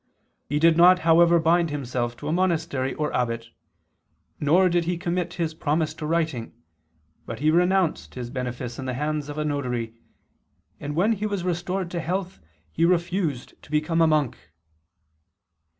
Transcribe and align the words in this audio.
He 0.49 0.57
did 0.57 0.77
not, 0.77 0.97
however, 1.05 1.37
bind 1.39 1.69
himself 1.69 2.17
to 2.17 2.27
a 2.27 2.31
monastery 2.31 2.95
or 2.95 3.13
abbot; 3.13 3.49
nor 4.39 4.67
did 4.67 4.85
he 4.85 4.97
commit 4.97 5.35
his 5.35 5.53
promise 5.53 5.93
to 5.93 6.07
writing, 6.07 6.53
but 7.27 7.37
he 7.37 7.51
renounced 7.51 8.15
his 8.15 8.31
benefice 8.31 8.79
in 8.79 8.85
the 8.85 8.95
hands 8.95 9.29
of 9.29 9.37
a 9.37 9.45
notary; 9.45 9.93
and 10.79 10.95
when 10.95 11.11
he 11.11 11.27
was 11.27 11.43
restored 11.43 11.91
to 11.91 11.99
health 11.99 12.39
he 12.71 12.83
refused 12.83 13.53
to 13.61 13.69
become 13.69 14.01
a 14.01 14.07
monk." 14.07 14.39